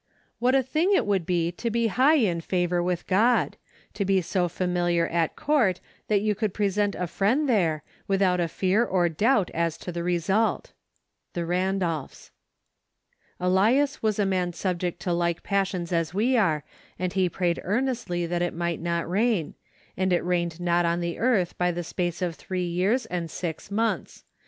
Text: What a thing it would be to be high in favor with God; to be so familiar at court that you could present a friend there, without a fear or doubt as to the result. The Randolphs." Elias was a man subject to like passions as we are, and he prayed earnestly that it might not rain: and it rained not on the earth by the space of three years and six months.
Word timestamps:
What 0.39 0.55
a 0.55 0.63
thing 0.63 0.95
it 0.95 1.05
would 1.05 1.27
be 1.27 1.51
to 1.51 1.69
be 1.69 1.85
high 1.85 2.15
in 2.15 2.41
favor 2.41 2.81
with 2.81 3.05
God; 3.05 3.55
to 3.93 4.03
be 4.03 4.19
so 4.23 4.49
familiar 4.49 5.05
at 5.07 5.35
court 5.35 5.79
that 6.07 6.21
you 6.21 6.33
could 6.33 6.55
present 6.55 6.95
a 6.95 7.05
friend 7.05 7.47
there, 7.47 7.83
without 8.07 8.39
a 8.39 8.47
fear 8.47 8.83
or 8.83 9.09
doubt 9.09 9.51
as 9.53 9.77
to 9.77 9.91
the 9.91 10.01
result. 10.03 10.73
The 11.33 11.45
Randolphs." 11.45 12.31
Elias 13.39 14.01
was 14.01 14.17
a 14.17 14.25
man 14.25 14.53
subject 14.53 14.99
to 15.01 15.13
like 15.13 15.43
passions 15.43 15.91
as 15.93 16.15
we 16.15 16.35
are, 16.35 16.63
and 16.97 17.13
he 17.13 17.29
prayed 17.29 17.59
earnestly 17.63 18.25
that 18.25 18.41
it 18.41 18.55
might 18.55 18.81
not 18.81 19.07
rain: 19.07 19.53
and 19.95 20.11
it 20.11 20.25
rained 20.25 20.59
not 20.59 20.83
on 20.83 20.99
the 21.01 21.19
earth 21.19 21.55
by 21.59 21.71
the 21.71 21.83
space 21.83 22.23
of 22.23 22.33
three 22.33 22.65
years 22.65 23.05
and 23.05 23.29
six 23.29 23.69
months. 23.69 24.23